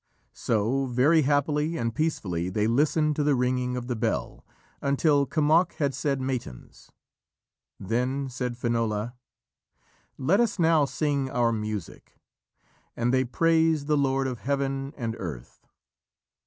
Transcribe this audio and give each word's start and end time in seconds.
So 0.33 0.87
very 0.87 1.21
happily 1.21 1.77
and 1.77 1.93
peacefully 1.93 2.49
they 2.49 2.65
listened 2.65 3.15
to 3.17 3.23
the 3.23 3.35
ringing 3.35 3.77
of 3.77 3.85
the 3.85 3.95
bell, 3.95 4.43
until 4.81 5.27
Kemoc 5.27 5.73
had 5.73 5.93
said 5.93 6.19
matins. 6.19 6.91
Then 7.79 8.27
said 8.27 8.57
Finola: 8.57 9.13
"Let 10.17 10.39
us 10.39 10.57
now 10.57 10.85
sing 10.85 11.29
our 11.29 11.51
music," 11.51 12.17
and 12.97 13.13
they 13.13 13.23
praised 13.23 13.85
the 13.85 13.95
Lord 13.95 14.25
of 14.25 14.39
heaven 14.39 14.91
and 14.97 15.15
earth. 15.19 15.67